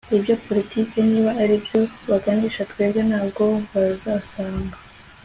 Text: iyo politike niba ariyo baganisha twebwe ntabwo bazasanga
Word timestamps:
iyo 0.17 0.35
politike 0.45 0.97
niba 1.09 1.31
ariyo 1.43 1.79
baganisha 2.09 2.61
twebwe 2.71 3.01
ntabwo 3.09 3.43
bazasanga 3.73 4.75